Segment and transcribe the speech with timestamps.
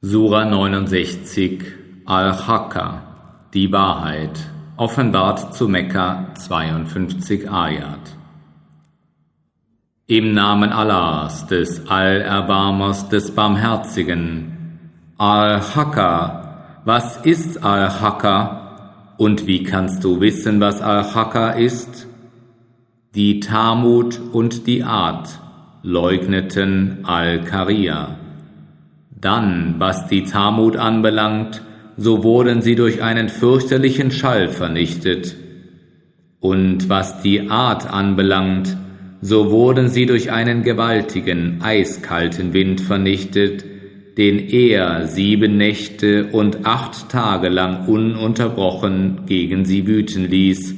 [0.00, 1.60] Sura 69
[2.04, 3.02] Al-Hakka
[3.52, 4.38] Die Wahrheit.
[4.76, 8.16] Offenbart zu Mekka 52 Ayat.
[10.06, 14.78] Im Namen Allahs, des Allerbarmers, des Barmherzigen.
[15.18, 22.06] Al-Hakka Was ist Al-Hakka und wie kannst du wissen, was Al-Hakka ist?
[23.16, 25.28] Die Tamut und die Ad
[25.82, 28.17] leugneten Al-Karia
[29.20, 31.62] dann, was die Tamut anbelangt,
[31.96, 35.36] so wurden sie durch einen fürchterlichen Schall vernichtet.
[36.40, 38.76] Und was die Art anbelangt,
[39.20, 43.64] so wurden sie durch einen gewaltigen, eiskalten Wind vernichtet,
[44.16, 50.74] den er sieben Nächte und acht Tage lang ununterbrochen gegen sie wüten ließ,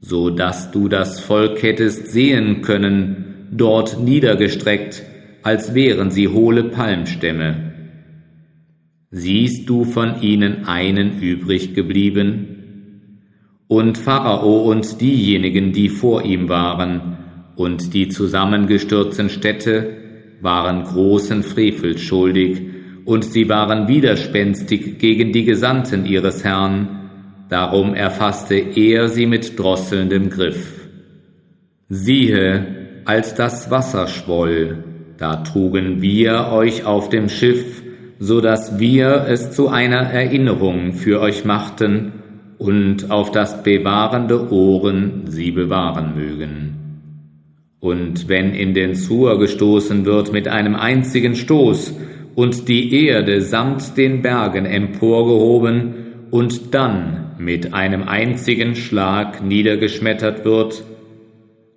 [0.00, 5.02] so dass du das Volk hättest sehen können, dort niedergestreckt,
[5.46, 7.72] als wären sie hohle Palmstämme.
[9.12, 13.12] Siehst du von ihnen einen übrig geblieben?
[13.68, 17.16] Und Pharao und diejenigen, die vor ihm waren,
[17.54, 19.96] und die zusammengestürzten Städte
[20.40, 22.62] waren großen Frevels schuldig,
[23.04, 27.08] und sie waren widerspenstig gegen die Gesandten ihres Herrn,
[27.50, 30.88] darum erfasste er sie mit drosselndem Griff.
[31.88, 34.82] Siehe, als das Wasser schwoll,
[35.18, 37.82] da trugen wir euch auf dem Schiff,
[38.18, 42.12] so dass wir es zu einer Erinnerung für euch machten
[42.58, 46.76] und auf das bewahrende Ohren sie bewahren mögen.
[47.80, 51.94] Und wenn in den Zur gestoßen wird mit einem einzigen Stoß
[52.34, 55.94] und die Erde samt den Bergen emporgehoben
[56.30, 60.84] und dann mit einem einzigen Schlag niedergeschmettert wird,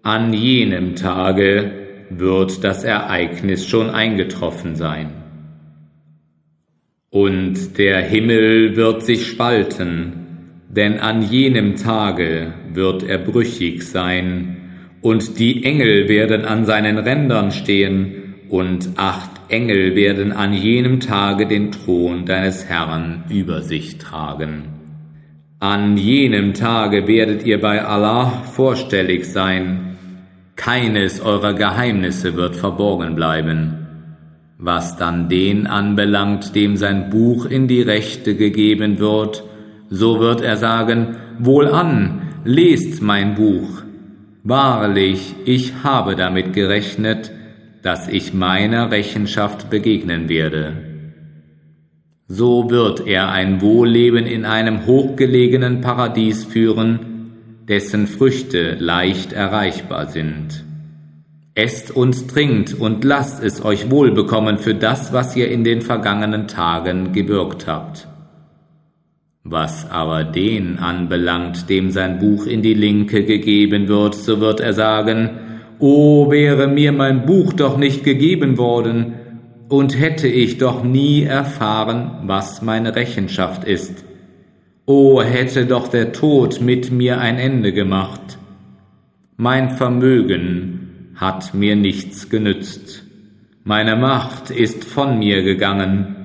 [0.01, 5.09] an jenem Tage wird das Ereignis schon eingetroffen sein.
[7.11, 10.27] Und der Himmel wird sich spalten,
[10.69, 14.55] denn an jenem Tage wird er brüchig sein,
[15.01, 21.47] und die Engel werden an seinen Rändern stehen, und acht Engel werden an jenem Tage
[21.47, 24.63] den Thron deines Herrn über sich tragen.
[25.59, 29.88] An jenem Tage werdet ihr bei Allah vorstellig sein,
[30.59, 33.87] keines eurer Geheimnisse wird verborgen bleiben.
[34.57, 39.41] Was dann den anbelangt, dem sein Buch in die Rechte gegeben wird,
[39.89, 43.83] so wird er sagen, Wohlan, lest mein Buch.
[44.43, 47.31] Wahrlich, ich habe damit gerechnet,
[47.81, 50.73] dass ich meiner Rechenschaft begegnen werde.
[52.27, 57.18] So wird er ein Wohlleben in einem hochgelegenen Paradies führen,
[57.69, 60.65] dessen Früchte leicht erreichbar sind.
[61.55, 66.47] Esst und trinkt und lasst es euch wohlbekommen für das, was ihr in den vergangenen
[66.47, 68.07] Tagen gewirkt habt.
[69.43, 74.73] Was aber den anbelangt, dem sein Buch in die Linke gegeben wird, so wird er
[74.73, 75.29] sagen,
[75.79, 79.13] O wäre mir mein Buch doch nicht gegeben worden,
[79.69, 84.03] und hätte ich doch nie erfahren, was meine Rechenschaft ist.
[84.91, 88.39] O hätte doch der Tod mit mir ein Ende gemacht.
[89.37, 93.03] Mein Vermögen hat mir nichts genützt.
[93.63, 96.15] Meine Macht ist von mir gegangen.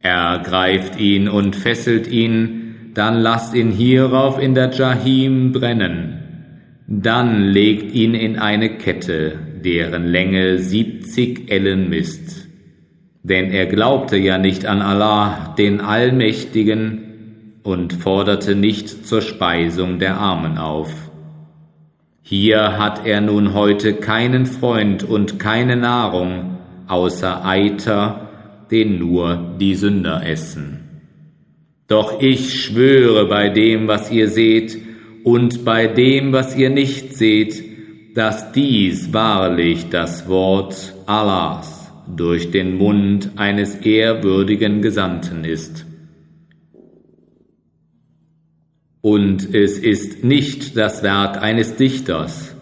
[0.00, 6.18] Ergreift ihn und fesselt ihn, dann lasst ihn hierauf in der Jahim brennen.
[6.86, 12.49] Dann legt ihn in eine Kette, deren Länge siebzig Ellen misst
[13.22, 17.06] denn er glaubte ja nicht an Allah, den Allmächtigen,
[17.62, 20.90] und forderte nicht zur Speisung der Armen auf.
[22.22, 28.28] Hier hat er nun heute keinen Freund und keine Nahrung, außer Eiter,
[28.70, 30.80] den nur die Sünder essen.
[31.86, 34.78] Doch ich schwöre bei dem, was ihr seht,
[35.22, 37.62] und bei dem, was ihr nicht seht,
[38.14, 41.79] dass dies wahrlich das Wort Allahs
[42.16, 45.86] durch den Mund eines ehrwürdigen Gesandten ist.
[49.02, 52.54] Und es ist nicht das Werk eines Dichters,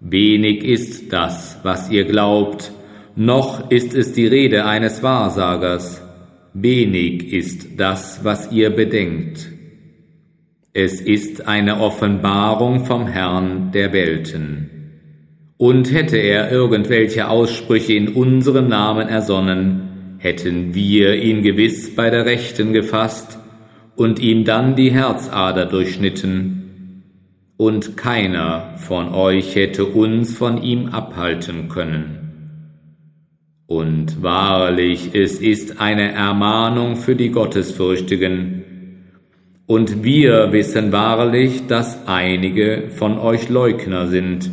[0.00, 2.70] wenig ist das, was ihr glaubt,
[3.16, 6.00] noch ist es die Rede eines Wahrsagers,
[6.54, 9.48] wenig ist das, was ihr bedenkt.
[10.72, 14.79] Es ist eine Offenbarung vom Herrn der Welten.
[15.60, 22.24] Und hätte er irgendwelche Aussprüche in unserem Namen ersonnen, hätten wir ihn gewiss bei der
[22.24, 23.38] Rechten gefasst
[23.94, 27.04] und ihm dann die Herzader durchschnitten,
[27.58, 32.86] und keiner von euch hätte uns von ihm abhalten können.
[33.66, 38.64] Und wahrlich, es ist eine Ermahnung für die Gottesfürchtigen.
[39.66, 44.52] Und wir wissen wahrlich, dass einige von euch Leugner sind.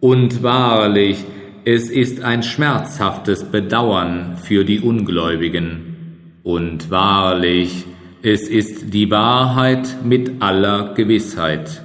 [0.00, 1.24] Und wahrlich,
[1.64, 6.40] es ist ein schmerzhaftes Bedauern für die Ungläubigen.
[6.42, 7.84] Und wahrlich,
[8.22, 11.82] es ist die Wahrheit mit aller Gewissheit.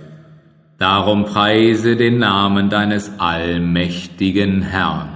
[0.77, 5.10] Darum preise den Namen deines allmächtigen Herrn.